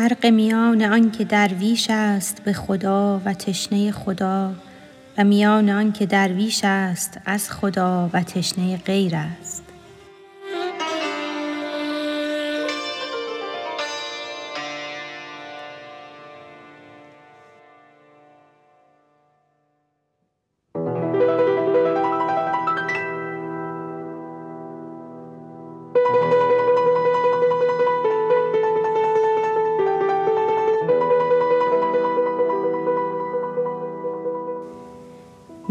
[0.00, 4.52] فرق میان آن که درویش است به خدا و تشنه خدا
[5.18, 9.69] و میان آن که درویش است از خدا و تشنه غیر است.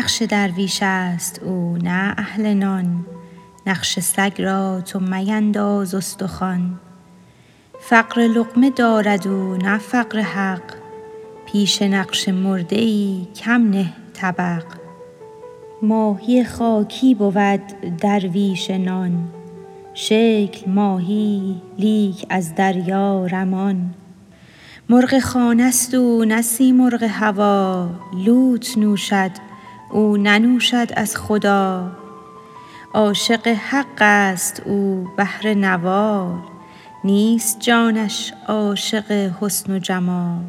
[0.00, 3.06] نقش درویش است او نه اهل نان.
[3.66, 6.80] نقش سگ را تو مینداز استخوان.
[7.80, 10.62] فقر لقمه دارد او نه فقر حق.
[11.46, 14.64] پیش نقش مرده ای کم نه طبق.
[15.82, 19.28] ماهی خاکی بود درویش نان.
[19.94, 23.94] شکل ماهی لیک از دریا رمان.
[24.88, 27.88] مرغ خانه ست او نه سیمرغ هوا.
[28.24, 29.49] لوت نوشد
[29.90, 31.90] او ننوشد از خدا.
[32.94, 36.38] عاشق حق است او بهر نوال
[37.04, 40.44] نیست جانش عاشق حسن و جمال.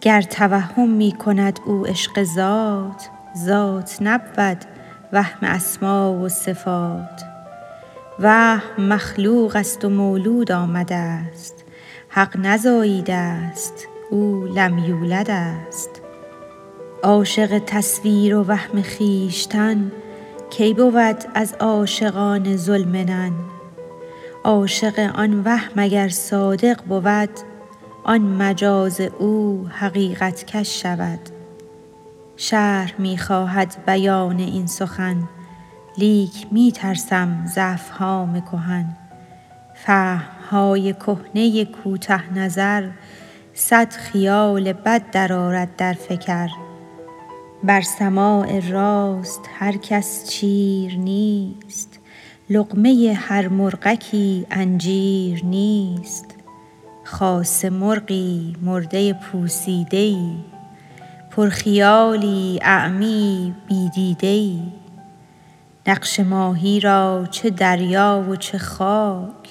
[0.00, 4.64] گر توهم می کند او عشق ذات ذات نبود
[5.12, 7.22] وهم اسما و صفات.
[8.18, 11.54] وهم مخلوق است و مولود آمده است
[12.08, 15.99] حق نزاییده است او لم یولد است.
[17.02, 19.92] عاشق تصویر و وهم خویشتن
[20.50, 23.32] کی بود از عاشقان ذوالمنن
[24.44, 27.30] عاشق آن وهم اگر صادق بود
[28.04, 31.20] آن مجاز او حقیقت کش شود.
[32.36, 35.28] شرح می خواهد بیان این سخن
[35.98, 38.96] لیک می ترسم ز افهام کهن.
[39.74, 42.88] فهم های کهنه کوته نظر
[43.54, 46.48] صد خیال بد درآرد در فکر.
[47.64, 51.98] بر سماع راست هر کس چیر نیست
[52.50, 56.26] لقمه هر مرغکی انجیر نیست.
[57.04, 60.34] خاصه مرغی مرده پوسیده ای
[61.30, 64.62] پرخیالی اعمی بی دیده ای
[65.86, 69.48] نقش ماهی را چه دریا و چه خاک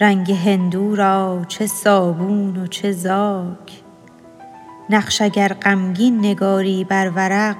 [0.00, 3.87] رنگ هندو را چه صابون و چه زاک.
[4.90, 7.56] نقش اگر غمگین نگاری بر ورق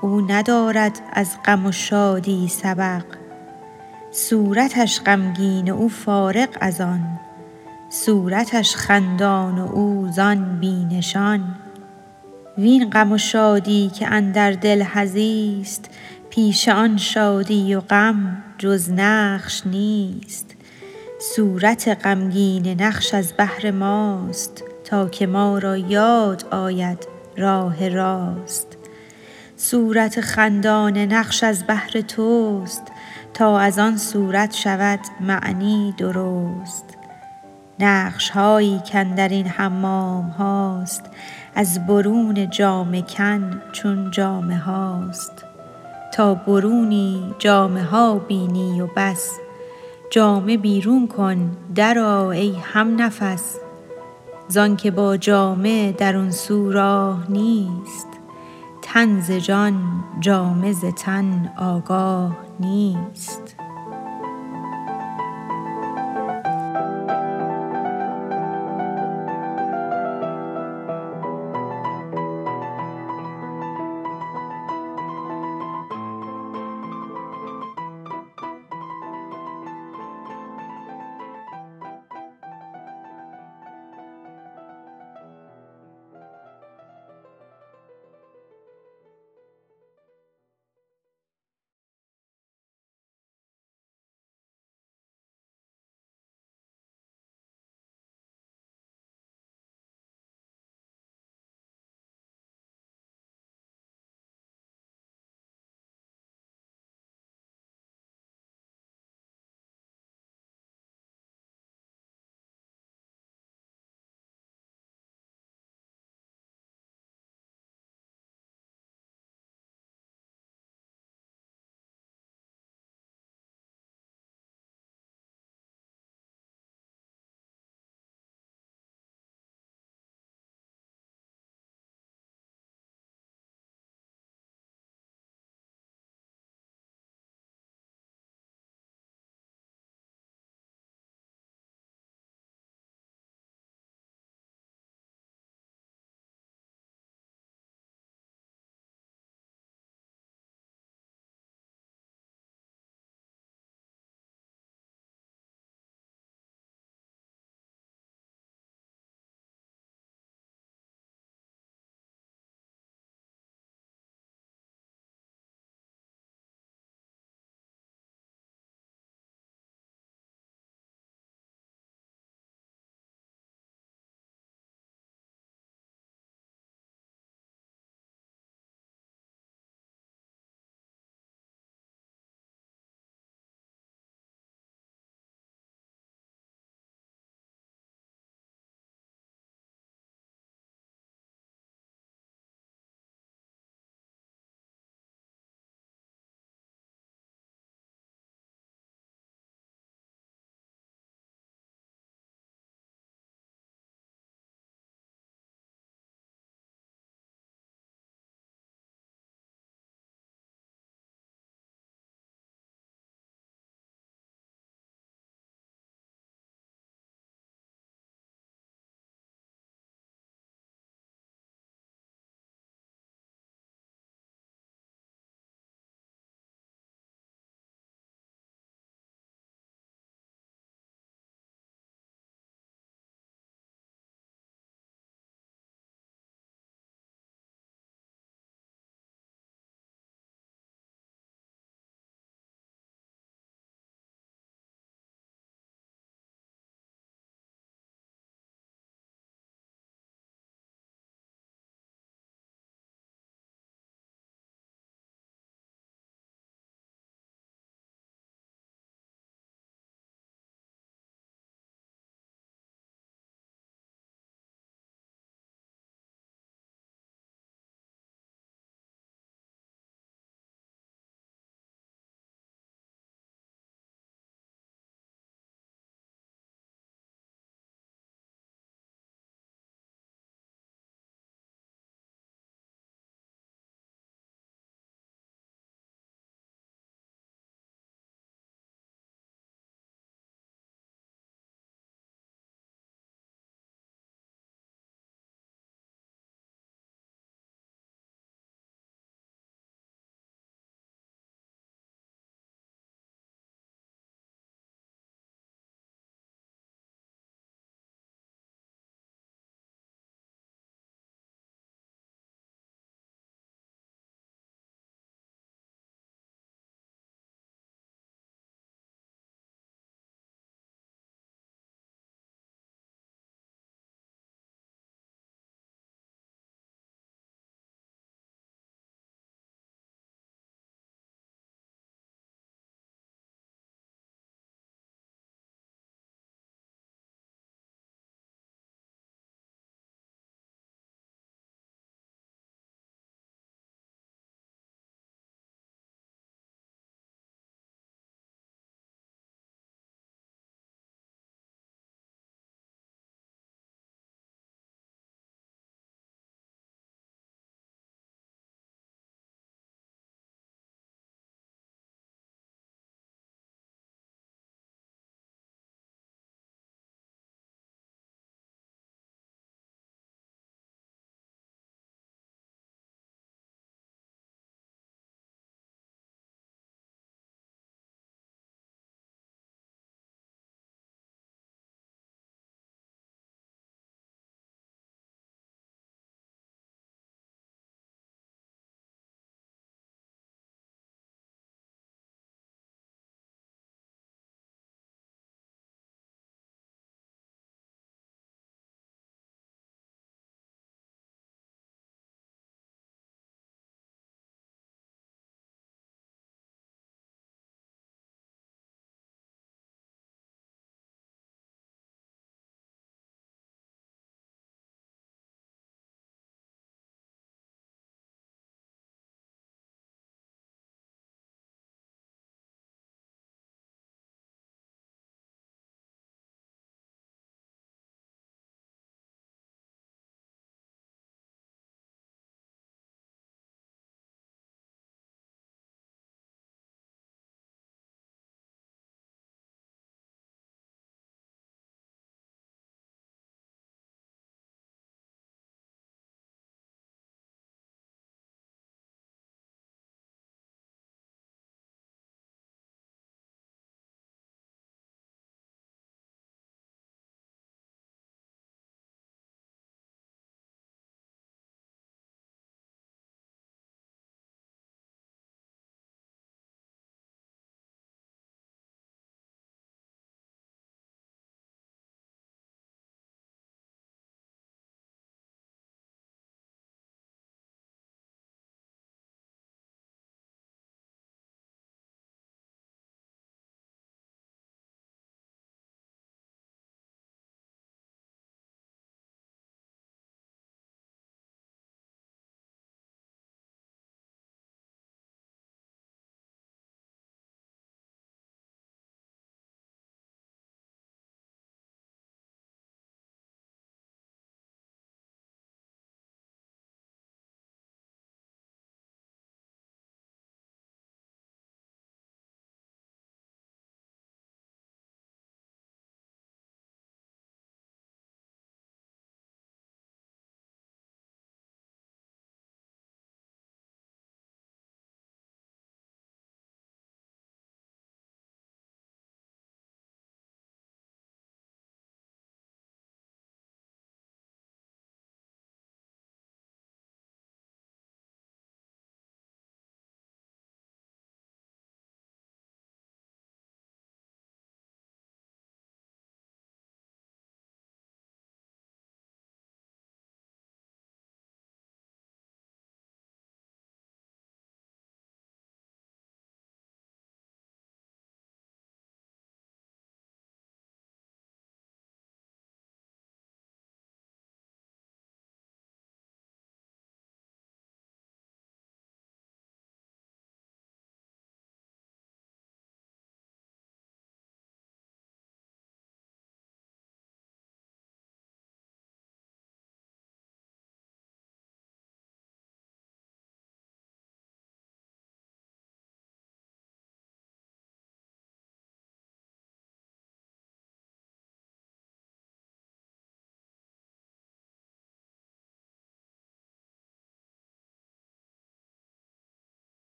[0.00, 3.04] او ندارد از غم و شادی سبق.
[4.10, 7.18] صورتش غمگین او فارغ از آن
[7.90, 11.54] صورتش خندان و او زان بی نشان.
[12.58, 15.90] وین غم و شادی که اندر دل حظیست
[16.30, 20.54] پیش آن شادی و غم جز نقش نیست.
[21.20, 28.76] صورت غمگین نقش از بهر ماست تا که ما را یاد آید راه راست.
[29.56, 32.82] صورت خندان نقش از بهر توست
[33.34, 36.84] تا از آن صورت شود معنی درست.
[37.80, 41.04] نقش هایی کاندر این حمام هاست
[41.54, 45.44] از برون جامه کن چون جامه هاست.
[46.14, 49.32] تا برونی جامه ها بینی و بس
[50.10, 52.56] جامه بیرون کن درآ ای
[54.48, 58.08] همنفس زانک با جامه درون سو راه نیست.
[58.82, 63.57] تن ز جان جامه ز تن آگاه نیست.